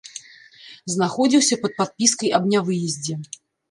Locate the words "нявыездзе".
2.53-3.13